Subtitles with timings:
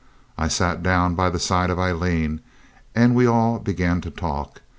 [0.35, 2.41] I sat down by the side of Aileen,
[2.95, 4.63] and we all began to talk.